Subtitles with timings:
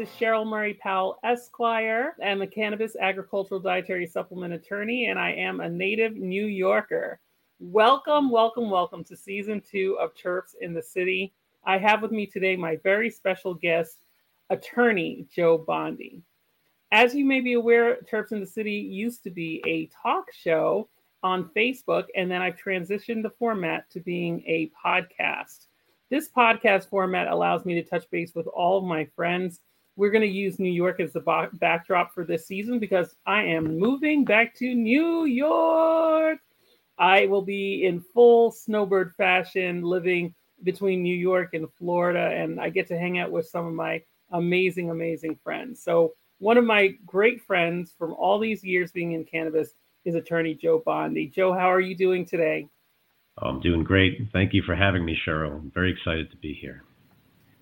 [0.00, 2.14] is Scheril Murray Powell Esquire.
[2.24, 7.20] I'm a cannabis agricultural dietary supplement attorney, and I am a native New Yorker.
[7.58, 11.34] Welcome, welcome, welcome to season two of Terps in the City.
[11.64, 13.98] I have with me today my very special guest,
[14.48, 16.22] attorney Joe Bondy.
[16.92, 20.88] As you may be aware, Terps in the City used to be a talk show
[21.22, 25.66] on Facebook, and then I've transitioned the format to being a podcast.
[26.08, 29.60] This podcast format allows me to touch base with all of my friends.
[29.96, 33.78] We're going to use New York as the backdrop for this season because I am
[33.78, 36.38] moving back to New York.
[36.98, 42.68] I will be in full snowbird fashion living between New York and Florida, and I
[42.68, 45.82] get to hang out with some of my amazing, amazing friends.
[45.82, 49.74] So, one of my great friends from all these years being in cannabis
[50.06, 51.26] is attorney Joe Bondy.
[51.26, 52.66] Joe, how are you doing today?
[53.38, 54.28] I'm doing great.
[54.32, 55.52] Thank you for having me, Scheril.
[55.52, 56.84] I'm very excited to be here.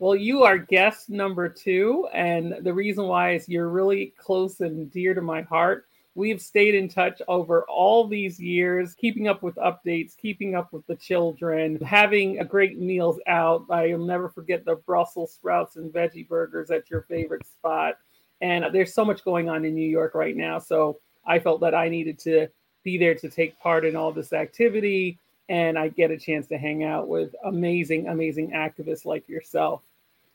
[0.01, 2.07] Well, you are guest number two.
[2.15, 5.87] And the reason why is you're really close and dear to my heart.
[6.15, 10.87] We've stayed in touch over all these years, keeping up with updates, keeping up with
[10.87, 13.65] the children, having a great meals out.
[13.71, 17.99] I'll never forget the Brussels sprouts and veggie burgers at your favorite spot.
[18.41, 20.61] And there's so much going on in New York right now.
[20.61, 22.49] So I felt that I needed to
[22.85, 25.19] be there to take part in all this activity
[25.49, 29.83] and I get a chance to hang out with amazing, amazing activists like yourself.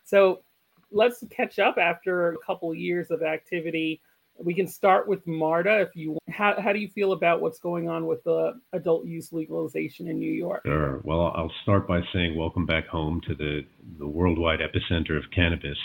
[0.04, 0.44] So
[0.92, 4.02] let's catch up after a couple years of activity.
[4.38, 7.88] We can start with MRTA if you how how do you feel about what's going
[7.88, 10.64] on with the adult use legalization in New York?
[10.66, 11.02] Sure.
[11.04, 13.62] Well, I'll start by saying welcome back home to the
[14.00, 15.78] the worldwide epicenter of cannabis.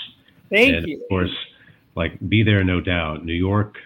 [0.51, 1.03] Thank and you.
[1.03, 1.37] Of course,
[1.95, 3.25] like be there no doubt.
[3.25, 3.77] New York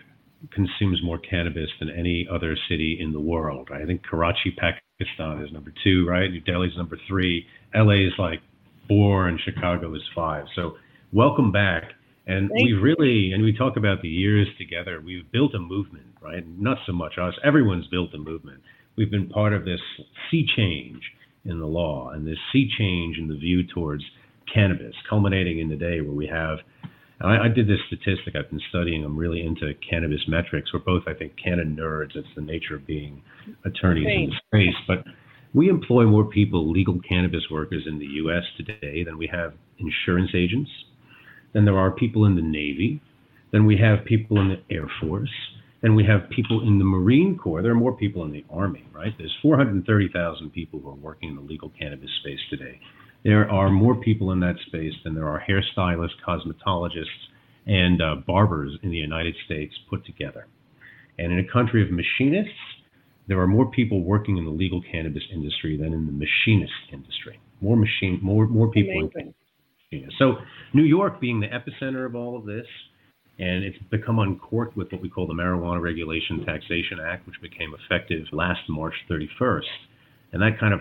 [0.51, 3.69] consumes more cannabis than any other city in the world.
[3.73, 6.31] I think Karachi, Pakistan is number two, right?
[6.31, 7.47] New Delhi is number three.
[7.75, 8.41] LA is like
[8.89, 10.45] four, and Chicago is five.
[10.55, 10.77] So
[11.13, 11.85] welcome back.
[12.27, 16.07] And Thank we've really, and we talk about the years together, we've built a movement,
[16.21, 16.45] right?
[16.59, 18.61] Not so much us, everyone's built a movement.
[18.97, 19.81] We've been part of this
[20.31, 21.03] sea change
[21.45, 24.05] in the law and this sea change in the view towards
[24.53, 26.59] cannabis, culminating in the day where we have
[27.23, 28.35] I, I, did this statistic.
[28.37, 29.05] I've been studying.
[29.05, 30.73] I'm really into cannabis metrics.
[30.73, 32.17] We're both, I think, canon nerds.
[32.17, 33.23] It's the nature of being
[33.65, 34.75] attorneys in the space.
[34.87, 35.05] But
[35.55, 38.45] we employ more people, legal cannabis workers in the U.S.
[38.57, 40.71] today than we have insurance agents,
[41.53, 43.03] than there are people in the Navy,
[43.51, 45.33] than we have people in the Air Force,
[45.83, 47.63] and we have people in the Marine Corps.
[47.63, 49.13] There are more people in the Army, right?
[49.19, 52.81] There's 430,000 people who are working in the legal cannabis space today
[53.25, 57.07] there are more people in that space than there are hairstylists, cosmetologists,
[57.67, 60.47] and uh, barbers in the United States put together.
[61.19, 62.53] And in a country of machinists,
[63.29, 67.41] there are more people working in the legal cannabis industry than in the machinist industry.
[67.61, 69.11] More machine, more more people.
[70.19, 70.37] So
[70.73, 72.67] New York being the epicenter of all of this,
[73.39, 77.75] and it's become uncorked with what we call the Marijuana Regulation Taxation Act, which became
[77.85, 79.61] effective last March 31st,
[80.33, 80.81] and that kind of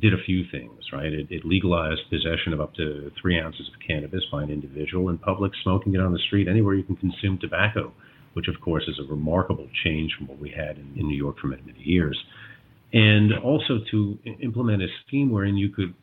[0.00, 1.12] did a few things, right?
[1.12, 5.18] It, it, legalized possession of up to three ounces of cannabis by an individual in
[5.18, 7.92] public, smoking it on the street anywhere you can consume tobacco,
[8.34, 11.38] which of course is a remarkable change from what we had in, in New York
[11.38, 12.18] for many, many years.
[12.92, 15.94] And also to implement a scheme wherein you could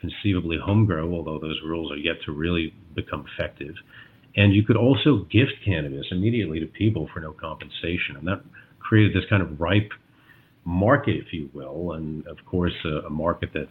[0.00, 3.74] conceivably home grow, although those rules are yet to really become effective.
[4.36, 8.16] And you could also gift cannabis immediately to people for no compensation.
[8.16, 8.42] And that
[8.78, 9.90] created this kind of ripe
[10.64, 13.68] market, if you will, and of course, a, a market that's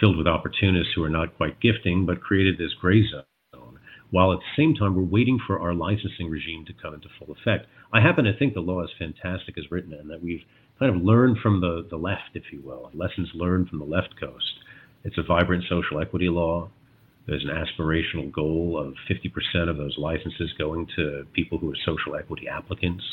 [0.00, 3.24] filled with opportunists who are not quite gifting, but created this gray zone.
[4.10, 7.34] While at the same time, we're waiting for our licensing regime to come into full
[7.34, 7.66] effect.
[7.92, 10.42] I happen to think the law is fantastic as written, and that we've
[10.78, 14.18] kind of learned from the, the left, if you will, lessons learned from the left
[14.18, 14.54] coast.
[15.04, 16.70] It's a vibrant social equity law.
[17.26, 22.16] There's an aspirational goal of 50% of those licenses going to people who are social
[22.16, 23.04] equity applicants.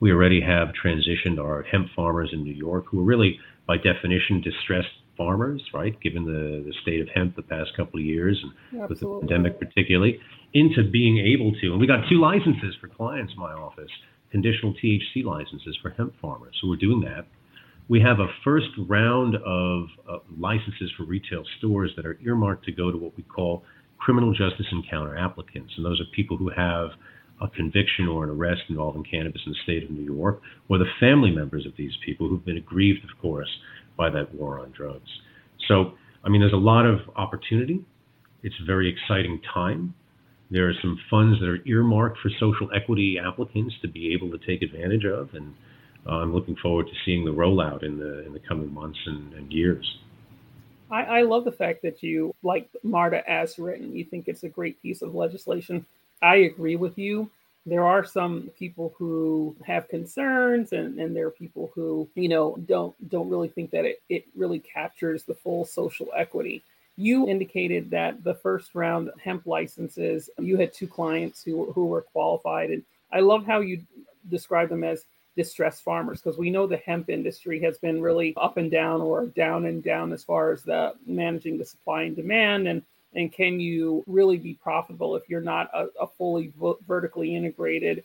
[0.00, 3.38] We already have transitioned our hemp farmers in New York, who are really,
[3.68, 5.98] by definition, distressed farmers, right?
[6.00, 9.58] Given the, the state of hemp the past couple of years, and with the pandemic
[9.58, 10.18] particularly,
[10.54, 11.72] into being able to.
[11.72, 13.90] And we got two licenses for clients in my office,
[14.30, 16.54] conditional THC licenses for hemp farmers.
[16.60, 17.26] So we're doing that.
[17.88, 22.72] We have a first round of uh, licenses for retail stores that are earmarked to
[22.72, 23.64] go to what we call
[23.98, 25.72] criminal justice encounter applicants.
[25.76, 26.90] And those are people who have
[27.40, 30.86] a conviction or an arrest involving cannabis in the state of New York, or the
[31.00, 33.48] family members of these people who've been aggrieved, of course,
[33.96, 35.08] by that war on drugs.
[35.68, 35.92] So,
[36.24, 37.84] I mean, there's a lot of opportunity.
[38.42, 39.94] It's a very exciting time.
[40.50, 44.38] There are some funds that are earmarked for social equity applicants to be able to
[44.46, 45.54] take advantage of, and
[46.06, 49.32] uh, I'm looking forward to seeing the rollout in the in the coming months and,
[49.34, 49.98] and years.
[50.90, 53.96] I, I love the fact that you like MRTA as written.
[53.96, 55.86] You think it's a great piece of legislation.
[56.20, 57.30] I agree with you.
[57.64, 62.56] There are some people who have concerns and, and there are people who, you know,
[62.66, 66.62] don't don't really think that it, it really captures the full social equity.
[66.96, 72.02] You indicated that the first round hemp licenses, you had two clients who, who were
[72.02, 72.70] qualified.
[72.70, 72.82] And
[73.12, 73.80] I love how you
[74.28, 75.04] describe them as
[75.36, 79.26] distressed farmers because we know the hemp industry has been really up and down or
[79.26, 82.82] down and down as far as the managing the supply and demand and
[83.14, 86.52] and can you really be profitable if you're not a, a fully
[86.86, 88.04] vertically integrated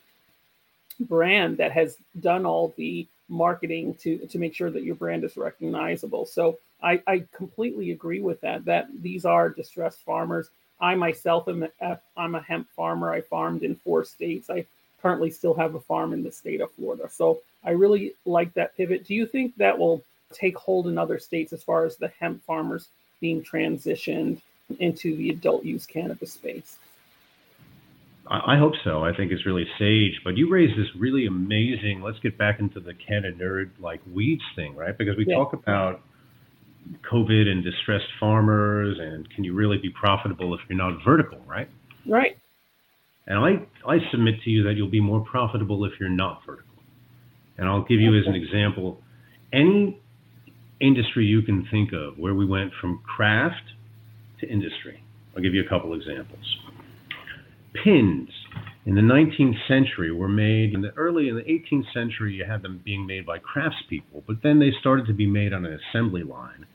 [1.02, 5.38] brand that has done all the marketing to to make sure that your brand is
[5.38, 6.26] recognizable?
[6.26, 10.50] So I, I completely agree with that that these are distressed farmers.
[10.80, 13.12] I myself am a, i'm a hemp farmer.
[13.12, 14.50] I farmed in four states.
[14.50, 14.66] I
[15.02, 17.10] currently still have a farm in the state of Florida.
[17.10, 19.06] So I really like that pivot.
[19.06, 22.44] Do you think that will take hold in other states as far as the hemp
[22.44, 22.88] farmers
[23.22, 24.42] being transitioned
[24.80, 26.78] into the adult use cannabis space?
[28.30, 29.06] I hope so.
[29.06, 30.20] I think it's really sage.
[30.24, 32.02] But you raised this really amazing.
[32.02, 34.98] Let's get back into the Canna nerd like weeds thing, right?
[34.98, 35.36] Because we yeah.
[35.36, 36.02] talk about
[37.10, 41.70] COVID and distressed farmers, and can you really be profitable if you're not vertical, right?
[42.06, 42.38] Right.
[43.28, 46.68] And I, I submit to you that you'll be more profitable if you're not vertical.
[47.58, 49.02] And I'll give you as an example
[49.52, 50.00] any
[50.80, 53.64] industry you can think of where we went from craft
[54.40, 55.04] to industry.
[55.36, 56.58] I'll give you a couple examples.
[57.84, 58.30] Pins
[58.86, 62.62] in the 19th century were made in the early in the 18th century you had
[62.62, 66.24] them being made by craftspeople, but then they started to be made on an assembly
[66.24, 66.66] line.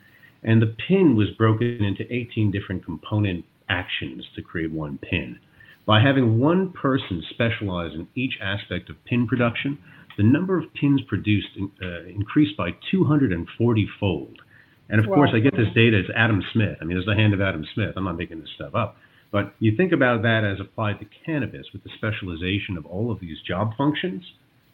[0.42, 5.38] And the pin was broken into 18 different component actions to create one pin.
[5.86, 9.78] By having one person specialize in each aspect of pin production,
[10.16, 11.48] the number of pins produced
[11.82, 14.42] uh, increased by 240 fold.
[14.88, 15.16] And of wow.
[15.16, 16.76] course, I get this data, it's Adam Smith.
[16.80, 17.94] I mean, it's the hand of Adam Smith.
[17.96, 18.96] I'm not making this stuff up.
[19.30, 23.18] But you think about that as applied to cannabis with the specialization of all of
[23.20, 24.22] these job functions,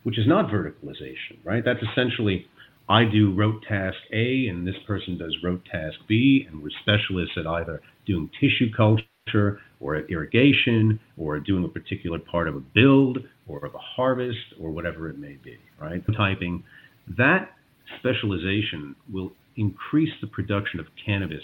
[0.03, 1.65] which is not verticalization, right?
[1.65, 2.47] That's essentially
[2.89, 7.37] I do rote task A and this person does rote task B, and we're specialists
[7.37, 12.61] at either doing tissue culture or at irrigation or doing a particular part of a
[12.61, 16.03] build or of a harvest or whatever it may be, right?
[16.17, 16.65] Typing,
[17.17, 17.51] that
[17.99, 21.43] specialization will increase the production of cannabis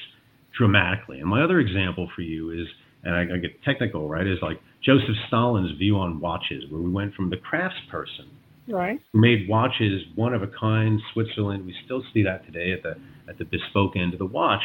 [0.56, 1.20] dramatically.
[1.20, 2.66] And my other example for you is,
[3.02, 6.90] and I, I get technical, right, is like Joseph Stalin's view on watches, where we
[6.90, 8.28] went from the craftsperson
[8.69, 9.00] right.
[9.12, 11.66] who made watches one of a kind, Switzerland.
[11.66, 12.96] We still see that today at the
[13.28, 14.62] at the bespoke end of the watch.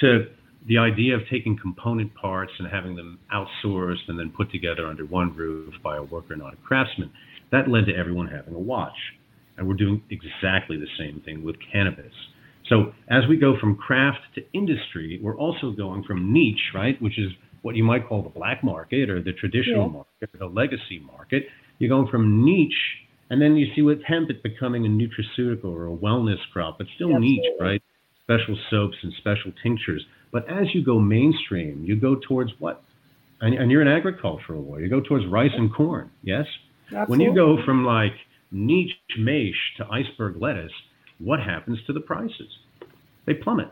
[0.00, 0.26] To
[0.68, 5.04] the idea of taking component parts and having them outsourced and then put together under
[5.04, 7.10] one roof by a worker, not a craftsman,
[7.50, 8.96] that led to everyone having a watch.
[9.56, 12.12] And we're doing exactly the same thing with cannabis.
[12.68, 17.18] So as we go from craft to industry, we're also going from niche, right, which
[17.18, 17.30] is
[17.62, 19.92] what you might call the black market or the traditional yeah.
[19.92, 21.44] market, the legacy market.
[21.78, 22.72] You're going from niche,
[23.30, 26.86] and then you see with hemp it's becoming a nutraceutical or a wellness crop, but
[26.94, 27.36] still Absolutely.
[27.36, 27.82] niche, right?
[28.24, 32.82] Special soaps and special tinctures but as you go mainstream, you go towards what?
[33.40, 34.80] And, and you're an agricultural lawyer.
[34.80, 36.10] You go towards rice and corn.
[36.22, 36.46] Yes.
[36.86, 37.10] Absolutely.
[37.10, 38.12] When you go from like
[38.50, 40.72] niche maiche to iceberg lettuce,
[41.22, 42.58] what happens to the prices?
[43.26, 43.68] They plummet.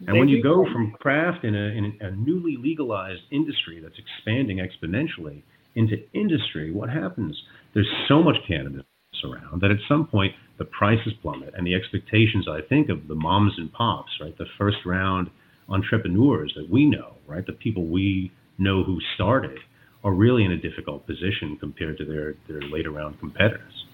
[0.00, 3.98] And they when you go from craft in a, in a newly legalized industry that's
[3.98, 5.42] expanding exponentially
[5.74, 7.40] into industry, what happens?
[7.72, 8.84] There's so much cannabis
[9.24, 13.14] around that at some point the prices plummet and the expectations, I think, of the
[13.14, 14.36] moms and pops, right?
[14.36, 15.30] The first round
[15.68, 17.44] entrepreneurs that we know, right?
[17.46, 19.58] The people we know who started
[20.04, 23.86] are really in a difficult position compared to their, their later round competitors.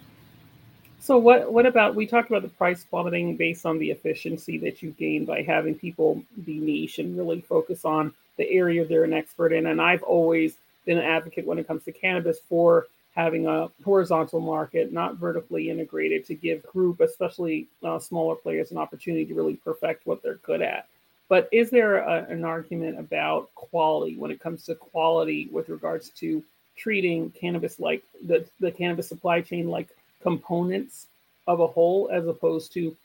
[1.00, 4.82] So what what about we talked about the price plummeting based on the efficiency that
[4.82, 9.14] you gain by having people be niche and really focus on the area they're an
[9.14, 9.66] expert in.
[9.66, 14.40] And I've always been an advocate when it comes to cannabis for having a horizontal
[14.40, 19.56] market, not vertically integrated, to give group, especially uh, smaller players, an opportunity to really
[19.56, 20.86] perfect what they're good at.
[21.28, 26.10] But is there a, an argument about quality when it comes to quality with regards
[26.10, 26.42] to
[26.76, 29.88] treating cannabis like the, the cannabis supply chain like
[30.22, 31.06] components
[31.46, 32.96] of a whole as opposed to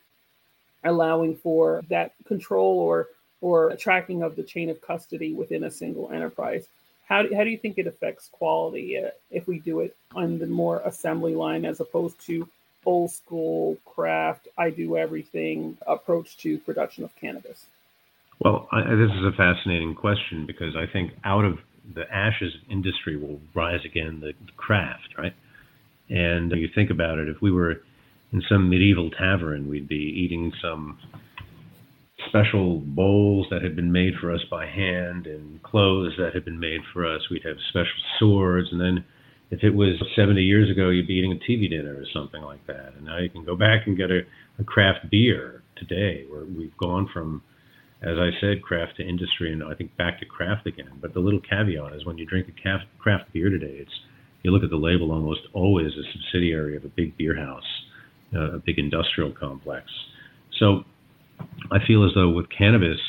[0.83, 3.07] allowing for that control or
[3.41, 6.67] or tracking of the chain of custody within a single enterprise?
[7.07, 10.39] How do, how do you think it affects quality uh, if we do it on
[10.39, 12.47] the more assembly line as opposed to
[12.85, 17.65] old school craft, I do everything approach to production of cannabis?
[18.39, 21.59] Well, I, this is a fascinating question because I think out of
[21.93, 25.33] the ashes of industry will rise again the, the craft, right?
[26.09, 27.81] And you think about it, if we were
[28.31, 30.99] in some medieval tavern, we'd be eating some
[32.27, 36.59] special bowls that had been made for us by hand and clothes that had been
[36.59, 37.21] made for us.
[37.29, 38.69] We'd have special swords.
[38.71, 39.05] And then
[39.51, 42.65] if it was 70 years ago, you'd be eating a TV dinner or something like
[42.67, 42.93] that.
[42.95, 44.21] And now you can go back and get a,
[44.59, 47.41] a craft beer today, where we've gone from,
[48.01, 50.91] as I said, craft to industry and I think back to craft again.
[51.01, 53.99] But the little caveat is when you drink a craft, craft beer today, it's
[54.45, 57.63] you look at the label almost always a subsidiary of a big beer house,
[58.35, 59.87] uh, a big industrial complex.
[60.59, 60.83] So
[61.71, 62.99] I feel as though with cannabis,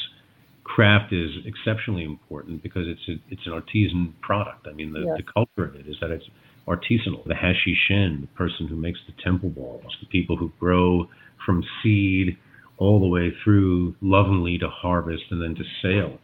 [0.65, 4.67] craft is exceptionally important because it's a, it's an artisan product.
[4.67, 5.19] I mean, the, yes.
[5.19, 6.25] the culture of it is that it's
[6.67, 7.23] artisanal.
[7.27, 11.07] The hashishin, the person who makes the temple balls, the people who grow
[11.45, 12.39] from seed
[12.79, 16.19] all the way through lovingly to harvest and then to sale,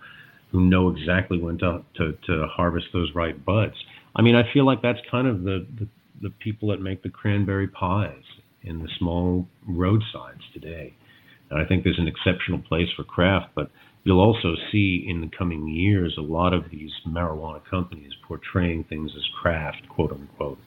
[0.50, 3.75] who know exactly when to, to, to harvest those right buds.
[4.14, 5.88] I mean, I feel like that's kind of the, the,
[6.21, 8.23] the people that make the cranberry pies
[8.62, 10.95] in the small roadsides today.
[11.50, 13.71] And I think there's an exceptional place for craft, but
[14.04, 19.11] you'll also see in the coming years a lot of these marijuana companies portraying things
[19.16, 20.59] as craft, quote unquote,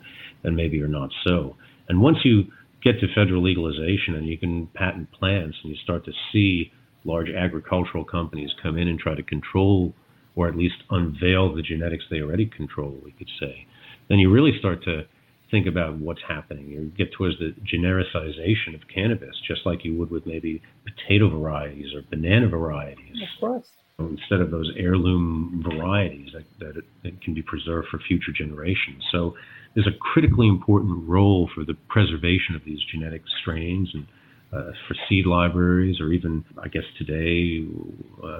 [0.44, 1.56] and maybe are not so.
[1.90, 2.46] And once you
[2.84, 6.72] get to federal legalization and you can patent plants and you start to see
[7.04, 9.94] large agricultural companies come in and try to control
[10.36, 13.66] or at least unveil the genetics they already control, we could say,
[14.10, 15.04] then you really start to
[15.52, 16.68] think about what's happening.
[16.68, 21.94] You get towards the genericization of cannabis, just like you would with maybe potato varieties
[21.94, 23.16] or banana varieties.
[23.22, 23.68] Of course.
[23.98, 29.02] Instead of those heirloom varieties that, that, that can be preserved for future generations.
[29.12, 29.36] So
[29.74, 34.06] there's a critically important role for the preservation of these genetic strains and
[34.56, 37.68] uh, for seed libraries, or even, I guess today,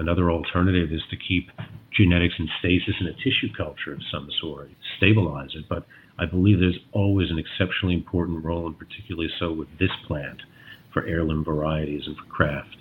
[0.00, 1.50] another alternative is to keep
[1.96, 5.64] genetics in stasis in a tissue culture of some sort, stabilize it.
[5.68, 5.86] But
[6.18, 10.40] I believe there's always an exceptionally important role, and particularly so with this plant,
[10.92, 12.76] for heirloom varieties and for craft.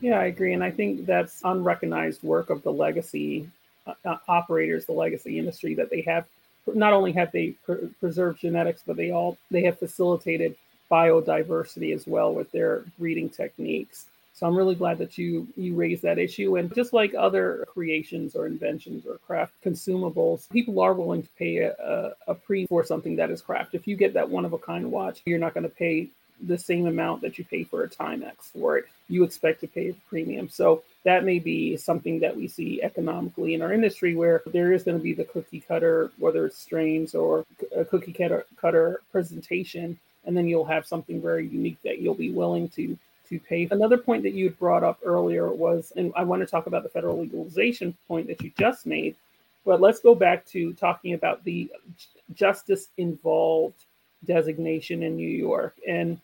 [0.00, 0.52] Yeah, I agree.
[0.52, 3.48] And I think that's unrecognized work of the legacy
[3.86, 6.26] uh, uh operators, the legacy industry that they have.
[6.72, 10.56] Not only have they pr- preserved genetics, but they all they have facilitated
[10.92, 14.06] biodiversity as well with their breeding techniques.
[14.34, 16.56] So I'm really glad that you you raised that issue.
[16.56, 21.58] And just like other creations or inventions or craft consumables, people are willing to pay
[21.58, 23.74] a, a, pre for something that is craft.
[23.74, 26.08] If you get that one of a kind watch, you're not going to pay
[26.44, 28.86] the same amount that you pay for a Timex for it.
[29.08, 30.48] You expect to pay a premium.
[30.48, 34.82] So that may be something that we see economically in our industry where there is
[34.82, 37.44] going to be the cookie cutter, whether it's strains or
[37.76, 42.30] a cookie cutter, cutter presentation, and then you'll have something very unique that you'll be
[42.30, 42.96] willing to
[43.28, 43.68] to pay.
[43.70, 46.82] Another point that you had brought up earlier was, and I want to talk about
[46.82, 49.16] the federal legalization point that you just made,
[49.64, 51.70] but let's go back to talking about the
[52.34, 53.84] justice involved
[54.24, 55.74] designation in New York.
[55.86, 56.20] And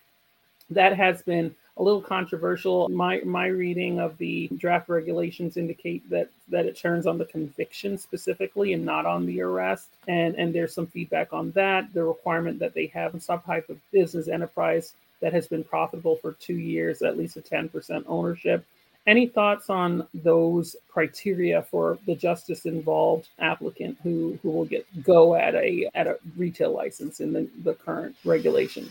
[0.71, 2.89] that has been a little controversial.
[2.89, 7.97] My my reading of the draft regulations indicate that that it turns on the conviction
[7.97, 9.89] specifically and not on the arrest.
[10.09, 11.93] And and there's some feedback on that.
[11.95, 16.33] The requirement that they have some type of business enterprise that has been profitable for
[16.33, 18.65] two years, at least a 10% ownership.
[19.07, 25.35] Any thoughts on those criteria for the justice involved applicant who, who will get go
[25.35, 28.91] at a at a retail license in the, the current regulations?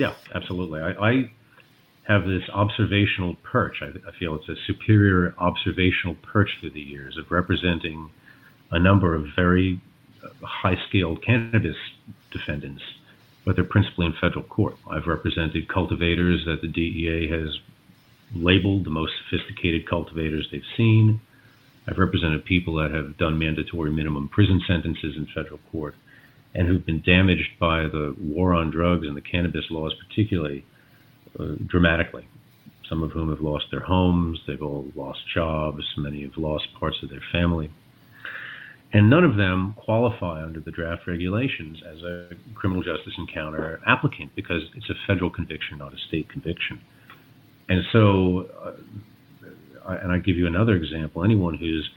[0.00, 0.80] Yeah, absolutely.
[0.80, 1.30] I, I
[2.04, 3.82] have this observational perch.
[3.82, 8.10] I, I feel it's a superior observational perch through the years of representing
[8.70, 9.80] a number of very
[10.24, 11.76] uh, high skilled cannabis
[12.30, 12.82] defendants
[13.44, 14.76] but they're principally in federal court.
[14.90, 17.58] I've represented cultivators that the DEA has
[18.34, 21.20] labeled the most sophisticated cultivators they've seen.
[21.88, 25.94] I've represented people that have done mandatory minimum prison sentences in federal court
[26.54, 30.64] and who've been damaged by the war on drugs and the cannabis laws, particularly
[31.38, 32.26] uh, dramatically.
[32.88, 36.96] Some of whom have lost their homes, they've all lost jobs, many have lost parts
[37.02, 37.70] of their family.
[38.92, 44.32] And none of them qualify under the draft regulations as a criminal justice encounter applicant
[44.34, 46.80] because it's a federal conviction, not a state conviction.
[47.68, 51.88] And so, uh, and I give you another example anyone who's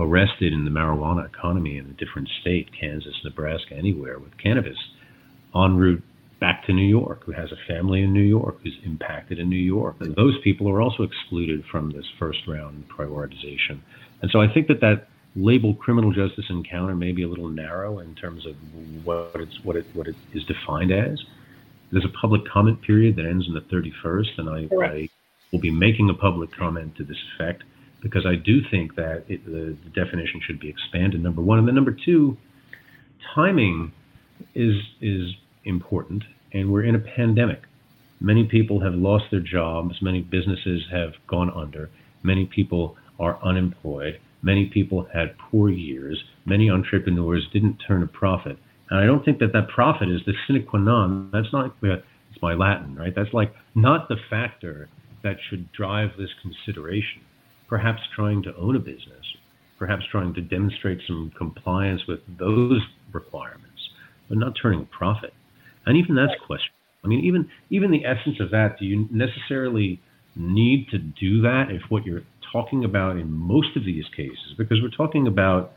[0.00, 4.78] arrested in the marijuana economy in a different state, Kansas, Nebraska, anywhere with cannabis,
[5.54, 6.02] en route
[6.40, 9.56] back to New York, who has a family in New York, who's impacted in New
[9.56, 9.96] York.
[10.00, 13.80] And those people are also excluded from this first round prioritization.
[14.22, 18.00] And so I think that that label criminal justice encounter may be a little narrow
[18.00, 18.56] in terms of
[19.04, 21.22] what it's what it what it is defined as.
[21.92, 25.08] There's a public comment period that ends on the 31st, and I, I
[25.52, 27.64] will be making a public comment to this effect
[28.02, 31.22] because I do think that it, the, the definition should be expanded.
[31.22, 32.36] Number one, and then number two,
[33.34, 33.92] timing
[34.54, 37.62] is is important, and we're in a pandemic.
[38.20, 40.02] Many people have lost their jobs.
[40.02, 41.90] Many businesses have gone under.
[42.22, 44.20] Many people are unemployed.
[44.42, 46.22] Many people had poor years.
[46.44, 48.58] Many entrepreneurs didn't turn a profit.
[48.90, 51.30] And I don't think that that profit is the sine qua non.
[51.32, 51.98] That's not, uh,
[52.30, 53.14] it's my Latin, right?
[53.14, 54.88] That's like not the factor
[55.22, 57.22] that should drive this consideration.
[57.70, 59.24] Perhaps trying to own a business,
[59.78, 63.80] perhaps trying to demonstrate some compliance with those requirements,
[64.28, 65.32] but not turning a profit.
[65.86, 66.76] And even that's questionable.
[67.04, 70.00] I mean, even even the essence of that, do you necessarily
[70.36, 74.82] need to do that if what you're talking about in most of these cases, because
[74.82, 75.72] we're talking about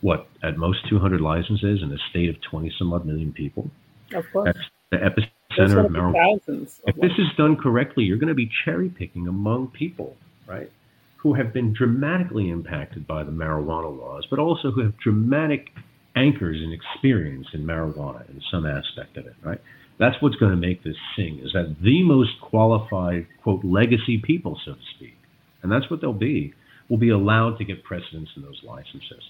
[0.00, 3.70] what at most 200 licenses in a state of 20 some odd million people.
[4.12, 4.46] Of course.
[4.46, 6.80] That's the epicenter of marijuana.
[6.86, 10.16] If this is done correctly, you're going to be cherry picking among people,
[10.46, 10.70] right,
[11.18, 15.68] who have been dramatically impacted by the marijuana laws, but also who have dramatic
[16.16, 19.60] anchors and experience in marijuana in some aspect of it, right?
[19.98, 24.58] That's what's going to make this sing, is that the most qualified, quote, legacy people,
[24.64, 25.16] so to speak,
[25.62, 26.54] and that's what they'll be,
[26.88, 29.22] will be allowed to get precedence in those licenses.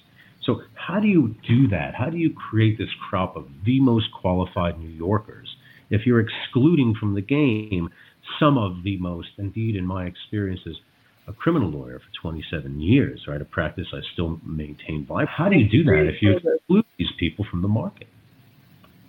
[0.44, 1.94] So, how do you do that?
[1.94, 5.48] How do you create this crop of the most qualified New Yorkers
[5.90, 7.88] if you're excluding from the game
[8.38, 10.76] some of the most, indeed, in my experience as
[11.28, 13.40] a criminal lawyer for 27 years, right?
[13.40, 15.26] A practice I still maintain by.
[15.26, 18.08] How do you do that if you exclude these people from the market?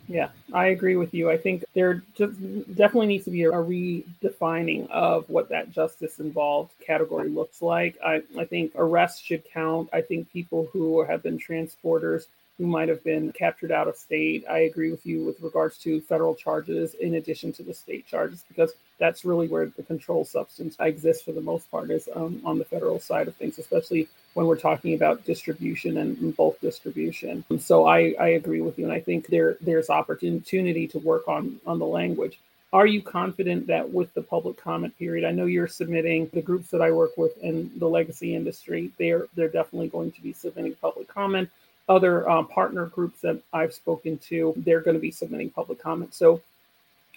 [0.08, 1.30] Yeah, I agree with you.
[1.30, 7.30] I think there definitely needs to be a redefining of what that justice involved category
[7.30, 7.96] looks like.
[8.04, 9.88] I, I think arrests should count.
[9.94, 12.26] I think people who have been transporters
[12.60, 14.44] who might have been captured out of state.
[14.48, 18.44] I agree with you with regards to federal charges in addition to the state charges,
[18.50, 22.60] because that's really where the control substance exists for the most part is um, on
[22.60, 27.46] the federal side of things, especially when we're talking about distribution and bulk distribution.
[27.50, 31.30] And so I, I agree with you, and I think there there's opportunity to work
[31.30, 32.40] on on the language.
[32.72, 36.70] Are you confident that with the public comment period, I know you're submitting the groups
[36.70, 40.76] that I work with in the legacy industry, they're they're definitely going to be submitting
[40.76, 41.50] public comment
[41.90, 46.14] other uh, partner groups that I've spoken to, they're going to be submitting public comment.
[46.14, 46.42] So,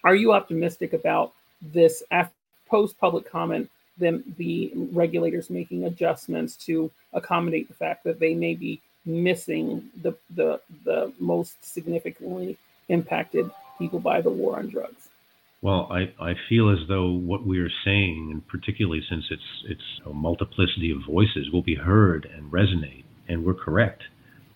[0.02, 2.02] are you optimistic about this
[2.68, 3.70] post public comment?
[3.98, 10.14] Them the regulators making adjustments to accommodate the fact that they may be missing the
[10.34, 12.56] the the most significantly
[12.88, 15.08] impacted people by the war on drugs.
[15.60, 20.00] Well, I, I feel as though what we are saying, and particularly since it's it's
[20.06, 24.02] a multiplicity of voices, will be heard and resonate, and we're correct.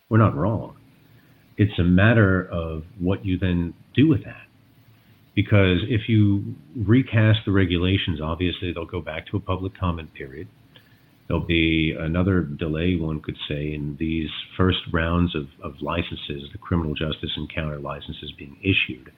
[0.09, 0.77] We're not wrong.
[1.57, 4.47] It's a matter of what you then do with that.
[5.35, 10.49] Because if you recast the regulations, obviously they'll go back to a public comment period.
[11.29, 16.59] There'll be another delay, one could say, in these first rounds of, of licenses, the
[16.59, 19.12] criminal justice encounter licenses being issued.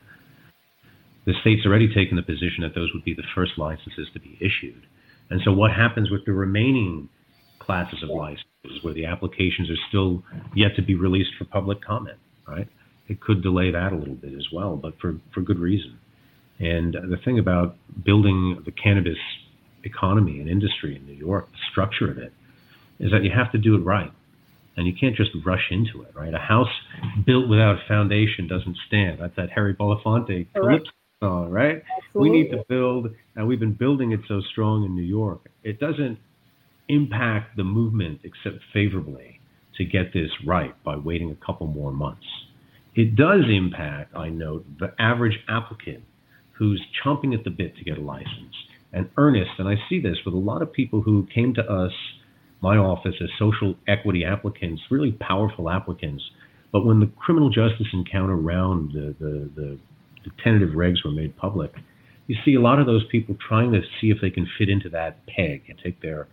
[1.26, 4.38] The state's already taken the position that those would be the first licenses to be
[4.40, 4.86] issued.
[5.28, 7.10] And so, what happens with the remaining
[7.58, 8.47] classes of licenses?
[8.82, 10.22] Where the applications are still
[10.54, 12.68] yet to be released for public comment, right?
[13.08, 15.98] It could delay that a little bit as well, but for, for good reason.
[16.58, 19.18] And the thing about building the cannabis
[19.84, 22.32] economy and industry in New York, the structure of it,
[22.98, 24.10] is that you have to do it right.
[24.76, 26.32] And you can't just rush into it, right?
[26.34, 26.68] A house
[27.24, 29.18] built without a foundation doesn't stand.
[29.20, 30.46] That's that Harry Belafonte
[31.20, 31.82] song, right?
[31.96, 32.30] Absolutely.
[32.30, 35.48] We need to build, and we've been building it so strong in New York.
[35.64, 36.18] It doesn't
[36.88, 39.40] impact the movement except favorably
[39.76, 42.26] to get this right by waiting a couple more months.
[42.94, 46.02] It does impact, I note, the average applicant
[46.58, 48.54] who's chomping at the bit to get a license.
[48.92, 51.92] And earnest, and I see this with a lot of people who came to us,
[52.60, 56.24] my office, as social equity applicants, really powerful applicants.
[56.72, 59.78] But when the criminal justice encounter round, the, the, the,
[60.24, 61.72] the tentative regs were made public,
[62.26, 64.88] you see a lot of those people trying to see if they can fit into
[64.90, 66.26] that peg and take their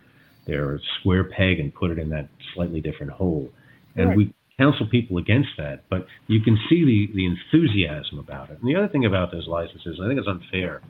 [0.48, 3.50] their square peg and put it in that slightly different hole.
[3.96, 4.18] And right.
[4.18, 8.60] we counsel people against that, but you can see the, the enthusiasm about it.
[8.60, 10.82] And the other thing about those licenses, I think it's unfair,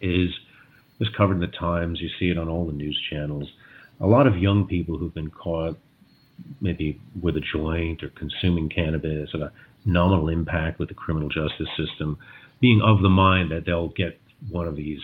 [0.00, 0.30] is
[0.98, 3.48] this covered in the Times, you see it on all the news channels.
[4.00, 5.78] A lot of young people who've been caught
[6.60, 9.52] maybe with a joint or consuming cannabis at a
[9.84, 12.18] nominal impact with the criminal justice system
[12.60, 14.18] being of the mind that they'll get
[14.50, 15.00] one of these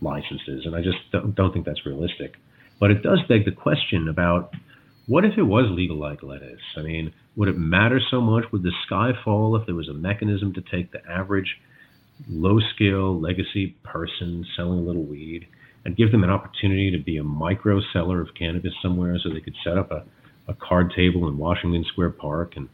[0.00, 0.64] licenses.
[0.64, 2.36] And I just don't, don't think that's realistic.
[2.80, 4.52] But it does beg the question about
[5.06, 6.60] what if it was legal like lettuce?
[6.76, 8.44] I mean, would it matter so much?
[8.52, 11.56] Would the sky fall if there was a mechanism to take the average
[12.28, 15.46] low skill legacy person selling a little weed
[15.84, 19.40] and give them an opportunity to be a micro seller of cannabis somewhere so they
[19.40, 20.04] could set up a,
[20.48, 22.68] a card table in Washington Square Park and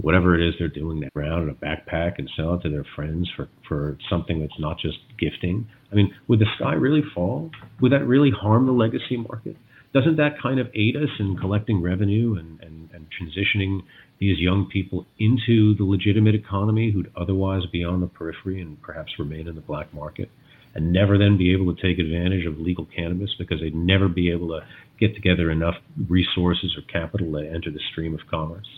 [0.00, 2.86] whatever it is they're doing now around in a backpack and sell it to their
[2.94, 5.66] friends for, for something that's not just gifting.
[5.90, 7.50] I mean, would the sky really fall?
[7.80, 9.56] Would that really harm the legacy market?
[9.94, 13.80] Doesn't that kind of aid us in collecting revenue and, and, and transitioning
[14.20, 19.12] these young people into the legitimate economy who'd otherwise be on the periphery and perhaps
[19.18, 20.30] remain in the black market?
[20.74, 24.30] and never then be able to take advantage of legal cannabis because they'd never be
[24.30, 24.60] able to
[25.00, 25.74] get together enough
[26.08, 28.68] resources or capital to enter the stream of commerce?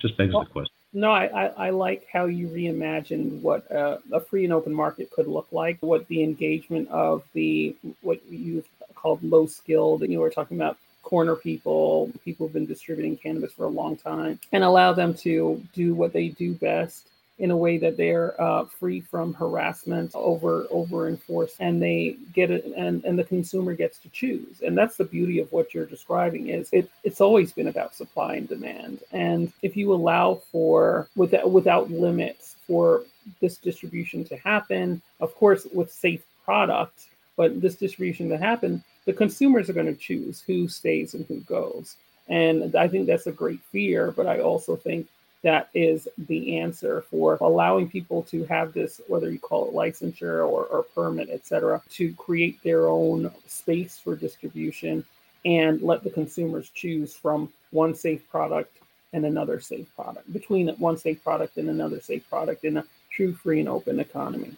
[0.00, 0.74] Just begs well, the question.
[0.92, 5.10] No, I, I, I, like how you reimagined what uh, a free and open market
[5.10, 10.20] could look like, what the engagement of the what you've called low skilled, you know,
[10.20, 14.64] we're talking about corner people, people who've been distributing cannabis for a long time, and
[14.64, 17.06] allow them to do what they do best
[17.40, 22.50] in a way that they're uh, free from harassment over over enforced and they get
[22.50, 24.60] it and, and the consumer gets to choose.
[24.60, 28.34] And that's the beauty of what you're describing is it, it's always been about supply
[28.34, 29.00] and demand.
[29.10, 33.04] And if you allow for without without limits for
[33.40, 39.12] this distribution to happen of course with safe product but this distribution to happen the
[39.12, 41.96] consumers are going to choose who stays and who goes.
[42.28, 45.08] And i think that's a great fear but i also think
[45.42, 50.46] that is the answer for allowing people to have this, whether you call it licensure
[50.46, 55.04] or, or permit, et cetera, to create their own space for distribution
[55.46, 58.76] and let the consumers choose from one safe product
[59.14, 63.32] and another safe product, between one safe product and another safe product in a true
[63.32, 64.54] free and open economy.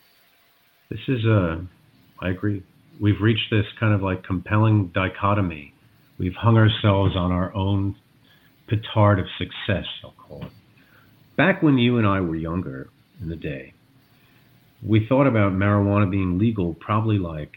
[0.91, 1.65] This is a,
[2.21, 2.63] I agree.
[3.01, 5.73] We've reached this kind of like compelling dichotomy.
[6.19, 7.97] We've hung ourselves on our own
[8.69, 10.53] petard of success, I'll call it
[11.37, 12.89] back when you and I were younger
[13.21, 13.75] in the day,
[14.87, 17.53] we thought about marijuana being legal probably like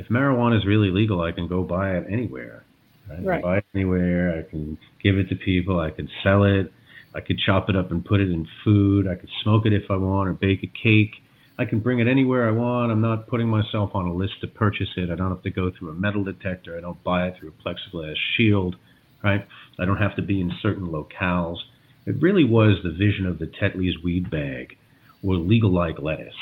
[0.00, 2.64] if marijuana is really legal, I can go buy it anywhere.
[3.08, 3.24] Right?
[3.24, 3.42] right.
[3.42, 4.38] buy it anywhere.
[4.38, 5.78] I can give it to people.
[5.78, 6.72] I can sell it.
[7.14, 9.06] I could chop it up and put it in food.
[9.06, 11.16] I could smoke it if I want or bake a cake.
[11.58, 12.90] I can bring it anywhere I want.
[12.90, 15.10] I'm not putting myself on a list to purchase it.
[15.10, 16.78] I don't have to go through a metal detector.
[16.78, 18.76] I don't buy it through a plexiglass shield,
[19.22, 19.46] right?
[19.78, 21.58] I don't have to be in certain locales.
[22.06, 24.76] It really was the vision of the Tetley's weed bag
[25.22, 26.34] or legal like lettuce.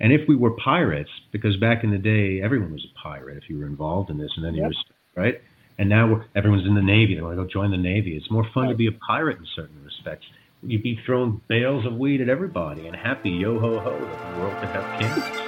[0.00, 3.48] And if we were pirates, because back in the day, everyone was a pirate if
[3.48, 4.70] you were involved in this, and then yep.
[4.70, 4.76] you
[5.14, 5.40] were, right?
[5.78, 7.14] And now everyone's in the Navy.
[7.14, 8.16] They want to oh, go join the Navy.
[8.16, 8.70] It's more fun right.
[8.72, 10.26] to be a pirate in certain respects.
[10.62, 14.40] You'd be throwing bales of weed at everybody and happy yo ho ho that the
[14.40, 15.40] world could have cannabis.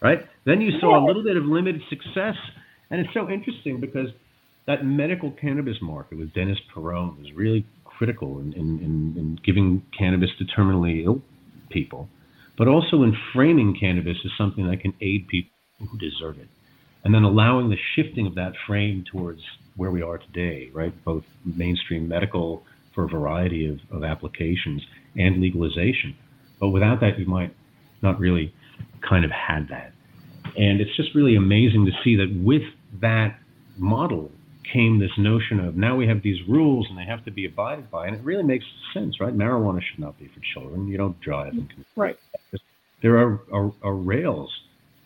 [0.00, 0.26] Right?
[0.44, 2.34] Then you saw a little bit of limited success.
[2.90, 4.08] And it's so interesting because
[4.66, 9.82] that medical cannabis market with Dennis Peron was really critical in, in, in, in giving
[9.96, 11.20] cannabis to terminally ill
[11.70, 12.08] people,
[12.56, 16.48] but also in framing cannabis as something that can aid people who deserve it.
[17.04, 19.40] And then allowing the shifting of that frame towards
[19.76, 20.92] where we are today, right?
[21.04, 24.82] Both mainstream medical for a variety of, of applications
[25.16, 26.16] and legalization.
[26.60, 27.54] But without that, you might
[28.02, 28.54] not really
[29.08, 29.92] kind of had that.
[30.56, 32.62] And it's just really amazing to see that with
[33.00, 33.38] that
[33.76, 34.30] model
[34.70, 37.90] came this notion of now we have these rules and they have to be abided
[37.90, 39.36] by, and it really makes sense, right?
[39.36, 40.88] Marijuana should not be for children.
[40.88, 42.16] You don't drive and right.
[43.02, 44.50] There are, are, are rails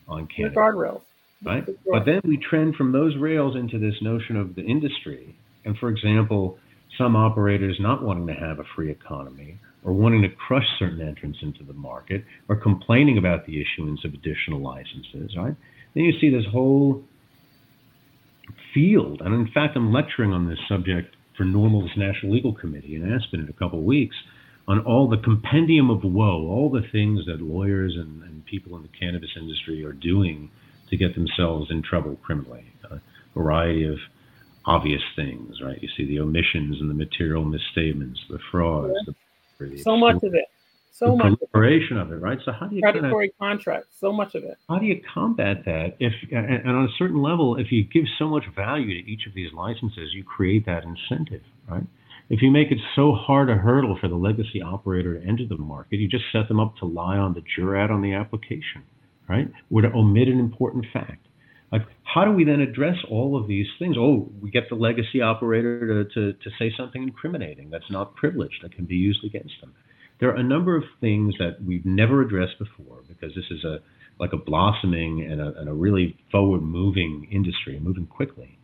[0.07, 1.03] on cannabis, guardrails,
[1.45, 1.65] right?
[1.91, 5.89] But then we trend from those rails into this notion of the industry, and for
[5.89, 6.59] example,
[6.99, 11.39] some operators not wanting to have a free economy or wanting to crush certain entrants
[11.43, 15.55] into the market or complaining about the issuance of additional licenses, right?
[15.95, 17.03] Then you see this whole
[18.77, 19.23] field.
[19.25, 23.41] And in fact, I'm lecturing on this subject for NORML's National Legal Committee in Aspen
[23.41, 24.17] in a couple of weeks
[24.69, 28.83] on all the compendium of woe, all the things that lawyers and, and people in
[28.83, 30.51] the cannabis industry are doing
[30.91, 32.65] to get themselves in trouble criminally.
[32.91, 33.01] A
[33.35, 33.97] variety of
[34.67, 35.81] obvious things, right?
[35.81, 38.93] You see the omissions and the material misstatements, the frauds.
[39.07, 39.13] Yeah.
[39.59, 40.45] The, so much of it
[40.97, 42.39] so the much proliferation of it, right?
[42.43, 43.89] So how do you predatory kind of, contracts?
[44.01, 44.57] So much of it.
[44.67, 45.97] How do you combat that?
[46.01, 49.27] If and, and on a certain level, if you give so much value to each
[49.27, 51.85] of these licenses, you create that incentive, right?
[52.31, 55.59] If you make it so hard a hurdle for the legacy operator to enter the
[55.59, 58.83] market, you just set them up to lie on the jurat on the application,
[59.29, 59.49] right?
[59.71, 61.27] Or to omit an important fact.
[61.71, 63.97] Like, how do we then address all of these things?
[63.99, 68.63] Oh, we get the legacy operator to, to, to say something incriminating that's not privileged,
[68.63, 69.75] that can be used against them
[70.21, 73.79] there are a number of things that we've never addressed before because this is a
[74.19, 78.59] like a blossoming and a, and a really forward moving industry, moving quickly.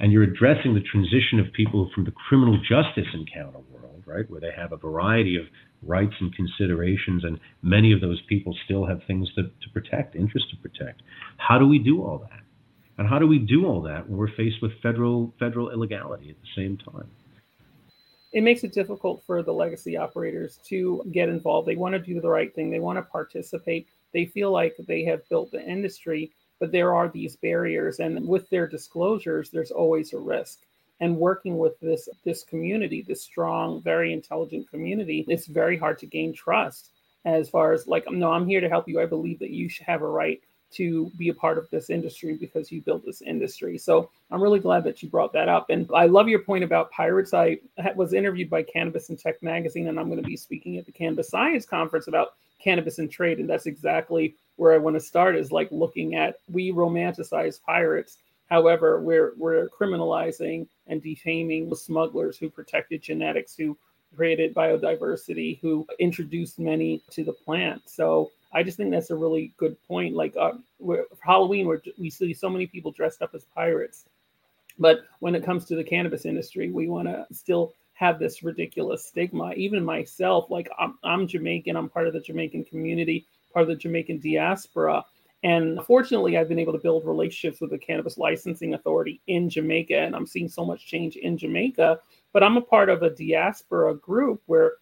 [0.00, 4.40] And you're addressing the transition of people from the criminal justice encounter world, right, where
[4.40, 5.44] they have a variety of
[5.82, 10.50] rights and considerations, and many of those people still have things to, to protect, interests
[10.50, 11.02] to protect.
[11.36, 12.40] How do we do all that?
[12.96, 16.36] And how do we do all that when we're faced with federal federal illegality at
[16.40, 17.08] the same time?
[18.32, 21.66] It makes it difficult for the legacy operators to get involved.
[21.66, 22.70] They want to do the right thing.
[22.70, 23.88] They want to participate.
[24.12, 28.48] They feel like they have built the industry, but there are these barriers and with
[28.50, 30.60] their disclosures there's always a risk
[31.00, 36.06] and working with this this community this strong very intelligent community it's very hard to
[36.06, 36.90] gain trust
[37.24, 39.86] as far as like no i'm here to help you i believe that you should
[39.86, 43.78] have a right to be a part of this industry because you built this industry
[43.78, 46.90] so i'm really glad that you brought that up and i love your point about
[46.90, 47.56] pirates i
[47.94, 50.92] was interviewed by cannabis and tech magazine and i'm going to be speaking at the
[50.92, 55.36] cannabis science conference about cannabis and trade and that's exactly where I want to start
[55.36, 58.18] is like looking at we romanticize pirates.
[58.50, 63.78] However, we're we're criminalizing and defaming the smugglers who protected genetics, who
[64.16, 67.82] created biodiversity, who introduced many to the plant.
[67.86, 70.14] So I just think that's a really good point.
[70.14, 70.52] Like uh,
[70.84, 74.04] for Halloween, we we see so many people dressed up as pirates,
[74.78, 79.06] but when it comes to the cannabis industry, we want to still have this ridiculous
[79.06, 79.52] stigma.
[79.54, 83.76] Even myself, like I'm, I'm Jamaican, I'm part of the Jamaican community part of the
[83.76, 85.04] Jamaican diaspora.
[85.44, 89.96] And fortunately, I've been able to build relationships with the Cannabis Licensing Authority in Jamaica,
[89.96, 92.00] and I'm seeing so much change in Jamaica.
[92.32, 94.72] But I'm a part of a diaspora group where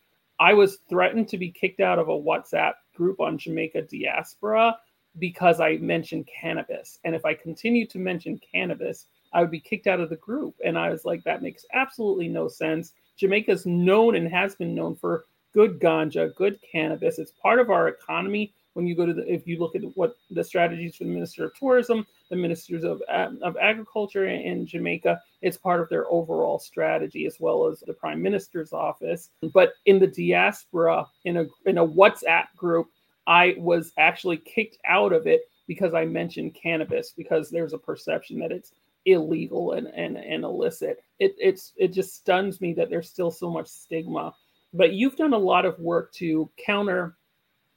[0.41, 4.77] I was threatened to be kicked out of a WhatsApp group on Jamaica diaspora
[5.19, 6.99] because I mentioned cannabis.
[7.05, 10.55] And if I continue to mention cannabis, I would be kicked out of the group.
[10.65, 12.93] And I was like, that makes absolutely no sense.
[13.17, 17.19] Jamaica's known and has been known for good ganja, good cannabis.
[17.19, 18.53] It's part of our economy.
[18.75, 21.47] When you go to the, if you look at what the strategies for the Minister
[21.47, 27.27] of Tourism, the Ministers of, of Agriculture in Jamaica, it's part of their overall strategy
[27.27, 29.31] as well as the Prime Minister's office.
[29.53, 32.89] But in the diaspora, in a in a WhatsApp group,
[33.27, 38.39] I was actually kicked out of it because I mentioned cannabis because there's a perception
[38.41, 38.73] that it's
[39.05, 41.03] illegal and, and, and illicit.
[41.19, 44.35] It it's it just stuns me that there's still so much stigma
[44.77, 47.17] but you've done a lot of work to counter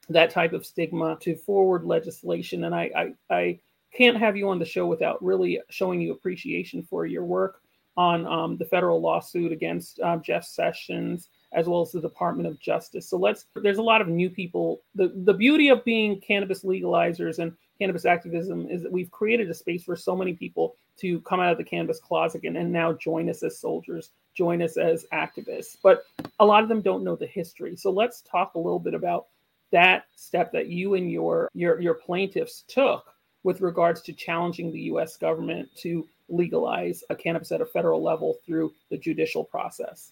[0.09, 3.59] that type of stigma, to forward legislation, and I, I, I
[3.93, 7.61] can't have you on the show without really showing you appreciation for your work
[7.97, 12.59] on um, the federal lawsuit against uh, Jeff Sessions as well as the Department of
[12.59, 13.09] Justice.
[13.09, 14.81] So let's there's a lot of new people.
[14.95, 19.53] The the beauty of being cannabis legalizers and cannabis activism is that we've created a
[19.53, 22.93] space for so many people to come out of the cannabis closet and, and now
[22.93, 25.77] join us as soldiers, join us as activists.
[25.81, 26.03] But
[26.39, 27.75] a lot of them don't know the history.
[27.75, 29.27] So let's talk a little bit about
[29.71, 33.05] that step that you and your your your plaintiffs took
[33.43, 38.37] with regards to challenging the US government to legalize a cannabis at a federal level
[38.45, 40.11] through the judicial process.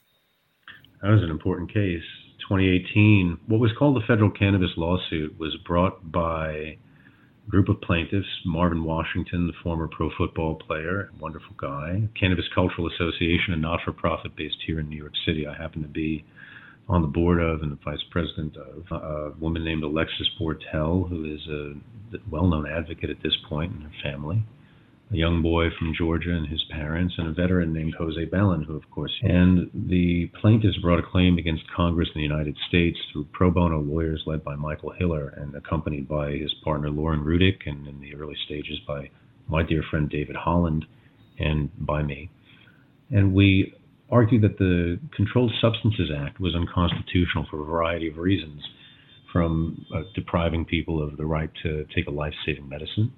[1.01, 2.03] That was an important case.
[2.49, 8.27] 2018, what was called the federal cannabis lawsuit was brought by a group of plaintiffs
[8.45, 13.91] Marvin Washington, the former pro football player, wonderful guy, Cannabis Cultural Association, a not for
[13.91, 15.45] profit based here in New York City.
[15.45, 16.25] I happen to be
[16.89, 21.25] on the board of and the vice president of a woman named Alexis Bortell, who
[21.25, 21.73] is a
[22.29, 24.43] well known advocate at this point in her family
[25.11, 28.75] a young boy from Georgia and his parents, and a veteran named Jose Belen, who,
[28.75, 33.27] of course, and the plaintiffs brought a claim against Congress in the United States through
[33.31, 37.87] pro bono lawyers led by Michael Hiller and accompanied by his partner Lauren Rudick, and
[37.87, 39.09] in the early stages by
[39.47, 40.85] my dear friend David Holland,
[41.39, 42.29] and by me.
[43.09, 43.73] And we
[44.09, 48.61] argued that the Controlled Substances Act was unconstitutional for a variety of reasons,
[49.31, 53.11] from uh, depriving people of the right to take a life saving medicine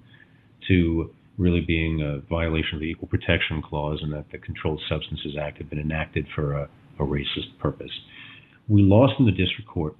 [0.68, 5.36] to really being a violation of the Equal Protection Clause and that the Controlled Substances
[5.40, 7.90] Act had been enacted for a, a racist purpose.
[8.68, 9.96] We lost in the district court.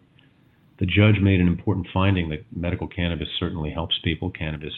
[0.78, 4.30] The judge made an important finding that medical cannabis certainly helps people.
[4.30, 4.72] Cannabis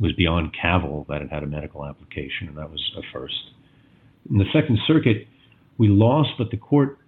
[0.00, 3.34] was beyond cavil that it had a medical application, and that was a first.
[4.30, 5.26] In the Second Circuit,
[5.78, 6.98] we lost, but the court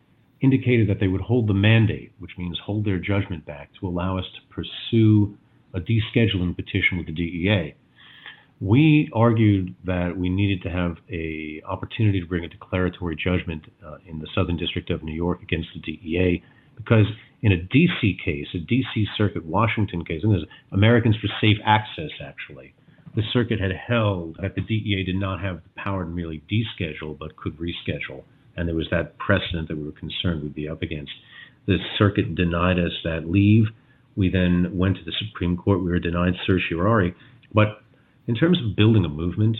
[0.40, 4.18] indicated that they would hold the mandate, which means hold their judgment back, to allow
[4.18, 5.37] us to pursue
[5.72, 7.74] a descheduling petition with the DEA.
[8.61, 13.96] We argued that we needed to have a opportunity to bring a declaratory judgment uh,
[14.07, 16.42] in the Southern District of New York against the DEA
[16.77, 17.07] because
[17.42, 22.11] in a DC case, a DC Circuit Washington case, and there's Americans for Safe Access
[22.22, 22.74] actually,
[23.14, 27.16] the circuit had held that the DEA did not have the power to merely deschedule
[27.18, 28.24] but could reschedule,
[28.57, 31.12] and there was that precedent that we were concerned we'd be up against.
[31.66, 33.64] The circuit denied us that leave.
[34.16, 35.83] We then went to the Supreme Court.
[35.83, 37.14] We were denied certiorari,
[37.53, 37.83] but
[38.27, 39.57] in terms of building a movement,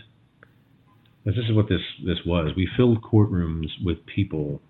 [1.25, 2.53] this is what this this was.
[2.57, 4.61] We filled courtrooms with people.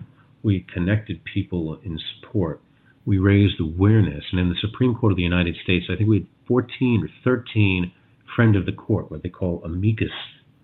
[0.42, 2.60] We connected people in support.
[3.06, 4.24] We raised awareness.
[4.30, 7.08] And in the Supreme Court of the United States, I think we had 14 or
[7.24, 7.92] 13
[8.34, 10.10] friend of the court, what they call amicus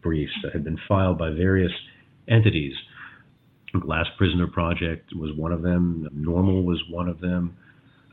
[0.02, 1.72] briefs that had been filed by various
[2.28, 2.74] entities.
[3.84, 6.08] Last Prisoner Project was one of them.
[6.14, 7.56] NORML was one of them.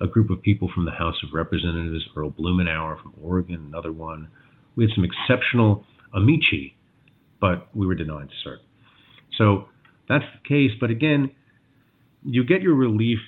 [0.02, 4.28] A group of people from the House of Representatives, Earl Blumenauer from Oregon, another one.
[4.76, 6.76] We had some exceptional amici,
[7.42, 8.58] but we were denied cert.
[9.38, 9.66] So
[10.08, 10.72] that's the case.
[10.80, 11.32] But again,
[12.24, 13.20] you get your relief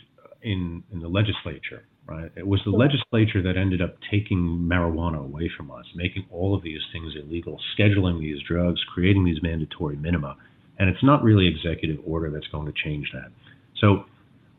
[0.44, 2.32] in, in the legislature, right?
[2.36, 6.63] It was the legislature that ended up taking marijuana away from us, making all of
[6.63, 10.36] these things illegal, scheduling these drugs, creating these mandatory minima.
[10.80, 13.32] And it's not really executive order that's going to change that.
[13.80, 14.06] So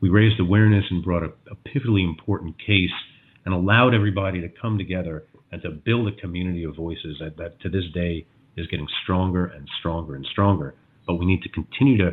[0.01, 2.91] we raised awareness and brought a, a pivotally important case
[3.45, 7.61] and allowed everybody to come together and to build a community of voices that, that
[7.63, 10.75] to this day is getting stronger and stronger and stronger.
[11.07, 12.13] But we need to continue to,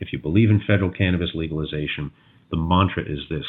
[0.00, 2.10] if you believe in federal cannabis legalization,
[2.50, 3.44] the mantra is this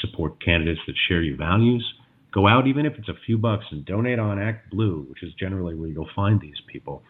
[0.00, 1.84] support candidates that share your values.
[2.32, 5.74] Go out, even if it's a few bucks, and donate on ActBlue, which is generally
[5.74, 7.02] where you'll find these people.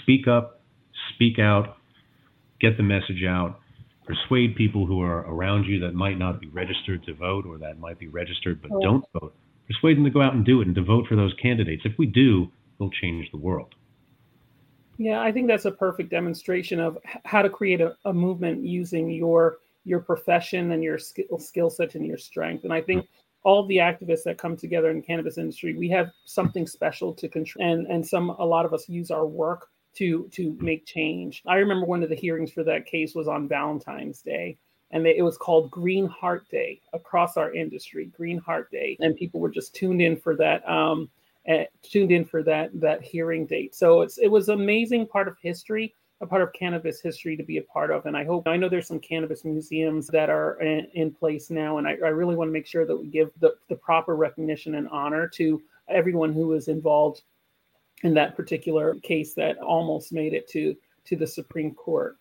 [0.00, 0.60] Speak up,
[1.14, 1.76] speak out,
[2.60, 3.60] get the message out,
[4.06, 7.78] persuade people who are around you that might not be registered to vote or that
[7.78, 9.34] might be registered but don't vote.
[9.66, 11.82] Persuade them to go out and do it and to vote for those candidates.
[11.84, 13.74] If we do, we'll change the world.
[14.96, 19.10] Yeah, I think that's a perfect demonstration of how to create a, a movement using
[19.10, 22.64] your your profession and your skill skill set and your strength.
[22.64, 23.06] And I think
[23.44, 27.28] all the activists that come together in the cannabis industry, we have something special to
[27.28, 31.42] control, and and some a lot of us use our work to to make change.
[31.46, 34.58] I remember one of the hearings for that case was on Valentine's Day,
[34.90, 38.06] and they, it was called Green Heart Day across our industry.
[38.06, 40.68] Green Heart Day, and people were just tuned in for that.
[40.68, 41.08] Um,
[41.48, 43.74] uh, tuned in for that that hearing date.
[43.74, 47.58] So it's it was amazing part of history, a part of cannabis history to be
[47.58, 48.06] a part of.
[48.06, 51.78] And I hope I know there's some cannabis museums that are in, in place now,
[51.78, 54.74] and I, I really want to make sure that we give the, the proper recognition
[54.74, 57.22] and honor to everyone who was involved
[58.02, 62.16] in that particular case that almost made it to to the Supreme Court.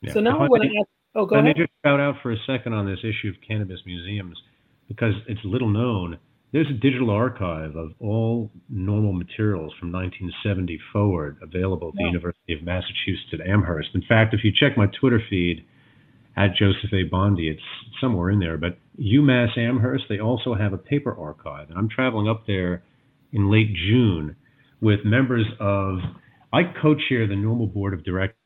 [0.00, 0.12] Yeah.
[0.12, 0.88] So now I want to ask.
[1.14, 1.56] Oh, go Let ahead.
[1.58, 4.36] me just shout out for a second on this issue of cannabis museums
[4.88, 6.18] because it's little known
[6.52, 12.08] there's a digital archive of all NORML materials from 1970 forward available at the yeah.
[12.08, 13.88] University of Massachusetts at Amherst.
[13.94, 15.64] In fact, if you check my Twitter feed
[16.36, 17.04] at Joseph A.
[17.04, 17.62] Bondy, it's
[18.00, 18.58] somewhere in there.
[18.58, 21.70] But UMass Amherst, they also have a paper archive.
[21.70, 22.82] And I'm traveling up there
[23.32, 24.36] in late June
[24.82, 25.98] with members of,
[26.52, 28.38] I co chair the NORML Board of Directors.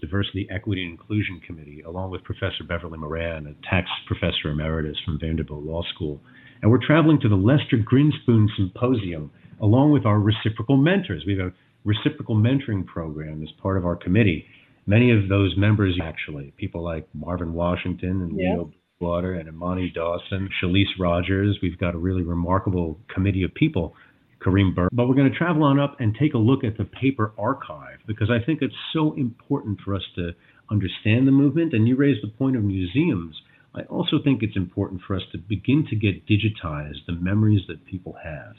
[0.00, 5.18] Diversity, Equity, and Inclusion Committee, along with Professor Beverly Moran, a tax professor emeritus from
[5.18, 6.20] Vanderbilt Law School.
[6.64, 11.22] And we're traveling to the Lester Grinspoon Symposium along with our reciprocal mentors.
[11.26, 11.52] We have a
[11.84, 14.46] reciprocal mentoring program as part of our committee.
[14.86, 18.54] Many of those members, actually, people like Marvin Washington and yeah.
[18.54, 21.58] Leo Water and Imani Dawson, Shalise Rogers.
[21.60, 23.94] We've got a really remarkable committee of people,
[24.42, 24.88] Kareem Burke.
[24.90, 27.98] But we're going to travel on up and take a look at the paper archive
[28.06, 30.30] because I think it's so important for us to
[30.70, 31.74] understand the movement.
[31.74, 33.36] And you raised the point of museums.
[33.74, 37.84] I also think it's important for us to begin to get digitized the memories that
[37.86, 38.54] people have.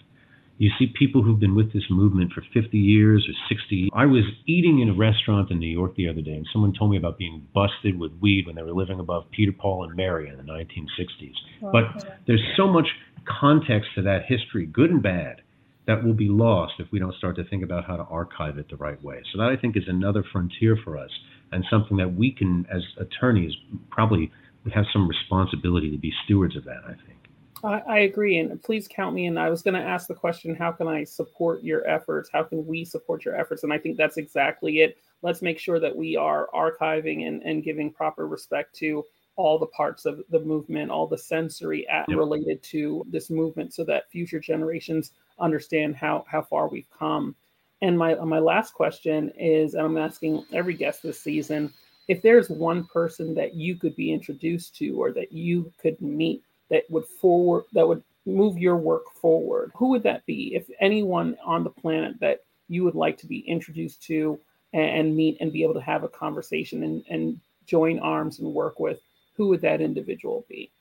[0.58, 3.90] You see people who've been with this movement for 50 years or 60 years.
[3.94, 6.92] I was eating in a restaurant in New York the other day, and someone told
[6.92, 10.30] me about being busted with weed when they were living above Peter, Paul, and Mary
[10.30, 11.72] in the 1960s.
[11.74, 12.88] But there's so much
[13.26, 15.42] context to that history, good and bad,
[15.88, 18.70] that will be lost if we don't start to think about how to archive it
[18.70, 19.22] the right way.
[19.32, 21.12] So that I think is another frontier for us
[21.52, 23.52] and something that we can, as attorneys,
[23.90, 24.32] probably
[24.66, 27.30] we have some responsibility to be stewards of that, I think.
[27.64, 28.40] I, I agree.
[28.40, 29.38] And please count me in.
[29.38, 32.30] I was going to ask the question how can I support your efforts?
[32.34, 33.64] How can we support your efforts?
[33.64, 34.98] And I think that's exactly it.
[35.22, 39.04] Let's make sure that we are archiving and, and giving proper respect to
[39.38, 42.18] all the parts of the movement, all the sensory at, yep.
[42.18, 47.36] related to this movement, so that future generations understand how how far we've come.
[47.82, 51.74] And my my last question is, and I'm asking every guest this season,
[52.08, 56.44] if there's one person that you could be introduced to or that you could meet
[56.70, 60.56] that would forward that would move your work forward who would that be?
[60.56, 64.40] If anyone on the planet that you would like to be introduced to
[64.74, 68.80] and, meet and be able to have a conversation and, and join arms and work
[68.80, 69.00] with
[69.36, 70.72] who would that individual be?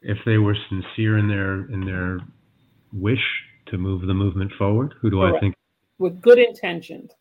[0.00, 2.18] If they were sincere in their in their
[2.92, 3.22] wish
[3.66, 5.36] to move the movement forward who do Correct.
[5.36, 5.54] i think?
[5.98, 7.12] With good intentions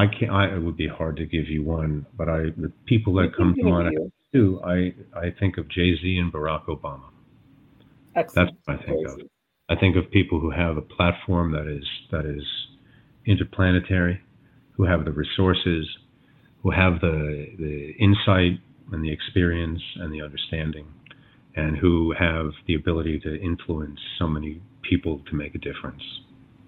[0.00, 0.32] I can't.
[0.32, 3.54] I, it would be hard to give you one, but I the people that come
[3.54, 4.58] to mind too.
[4.64, 7.10] I I think of Jay Z and Barack Obama.
[8.16, 8.50] Excellent.
[8.66, 9.20] That's what I think of.
[9.68, 12.44] I think of people who have a platform that is that is
[13.26, 14.22] interplanetary,
[14.72, 15.86] who have the resources,
[16.62, 18.58] who have the the insight
[18.92, 20.86] and the experience and the understanding,
[21.56, 26.02] and who have the ability to influence so many people to make a difference.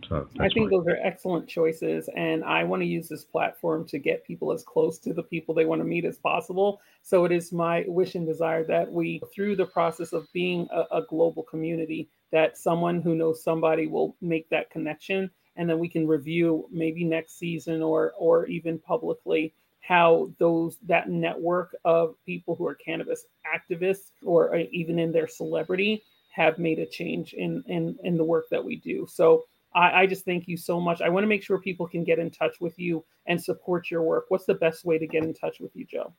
[0.09, 2.09] So I think those are excellent choices.
[2.17, 5.55] And I want to use this platform to get people as close to the people
[5.55, 6.81] they want to meet as possible.
[7.03, 10.99] So it is my wish and desire that we, through the process of being a,
[10.99, 15.31] a global community, that someone who knows somebody will make that connection.
[15.57, 21.11] And then we can review maybe next season or or even publicly how those that
[21.11, 26.79] network of people who are cannabis activists or uh, even in their celebrity have made
[26.79, 29.07] a change in in in the work that we do.
[29.11, 29.45] So
[29.75, 31.01] I, I just thank you so much.
[31.01, 34.03] I want to make sure people can get in touch with you and support your
[34.03, 34.27] work.
[34.29, 36.13] What's the best way to get in touch with you, Joe?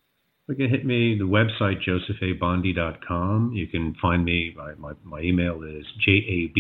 [0.50, 3.54] You can hit me, the website, josephabondy.com.
[3.54, 6.58] You can find me, my, my, my email is jab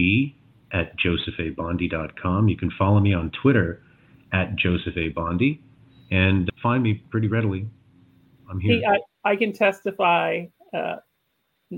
[0.71, 2.47] at josephabondy.com.
[2.47, 3.81] You can follow me on Twitter
[4.31, 5.59] at josephabondy
[6.11, 7.67] and find me pretty readily.
[8.49, 8.81] I'm here.
[8.87, 10.97] I, I can testify uh,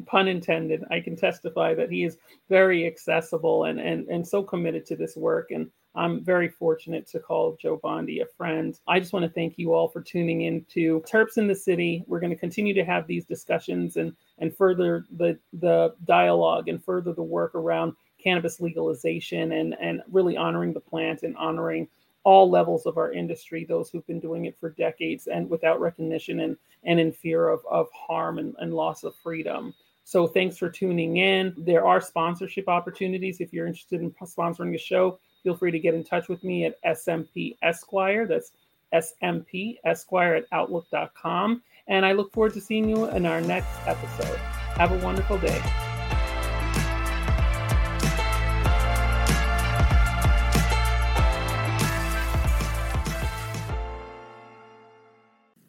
[0.04, 2.18] pun intended, I can testify that he is
[2.50, 5.52] very accessible and, and, and so committed to this work.
[5.52, 8.78] And I'm very fortunate to call Joe Bondy a friend.
[8.88, 12.04] I just want to thank you all for tuning in to Terps in the City.
[12.08, 16.84] We're going to continue to have these discussions and, and further the, the dialogue and
[16.84, 21.88] further the work around cannabis legalization and, and really honoring the plant and honoring
[22.26, 26.42] all levels of our industry, those who've been doing it for decades and without recognition
[26.42, 29.74] and, and in fear of, of harm and, and loss of freedom.
[30.06, 31.56] So thanks for tuning in.
[31.58, 33.42] There are sponsorship opportunities.
[33.42, 36.66] If you're interested in sponsoring a show, feel free to get in touch with me
[36.66, 38.28] at SMP Esquire.
[38.28, 38.52] That's
[38.94, 41.64] SMP Esquire at Outlook.com.
[41.88, 44.38] And I look forward to seeing you in our next episode.
[44.78, 45.62] Have a wonderful day.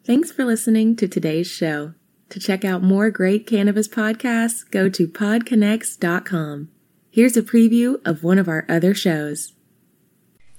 [0.05, 1.95] Thanks for listening to today's show.
[2.31, 6.69] To check out more great cannabis podcasts, go to podconx.com.
[7.09, 9.53] Here's a preview of one of our other shows.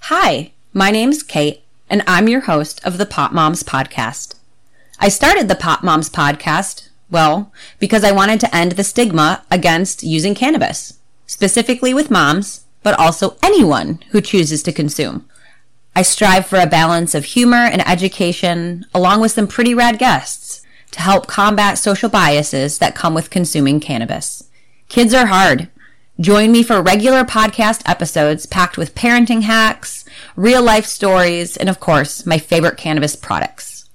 [0.03, 4.37] Hi, my name's Kate, and I'm your host of the Pop Moms Podcast.
[4.99, 10.03] I started the Pop Moms Podcast, well, because I wanted to end the stigma against
[10.03, 15.29] using cannabis, specifically with moms, but also anyone who chooses to consume.
[15.95, 20.63] I strive for a balance of humor and education, along with some pretty rad guests
[20.93, 24.49] to help combat social biases that come with consuming cannabis.
[24.89, 25.69] Kids are hard.
[26.21, 31.79] Join me for regular podcast episodes packed with parenting hacks, real life stories, and of
[31.79, 33.89] course, my favorite cannabis products.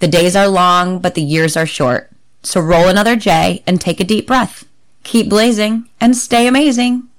[0.00, 2.10] The days are long, but the years are short.
[2.42, 4.64] So roll another J and take a deep breath.
[5.04, 7.09] Keep blazing and stay amazing.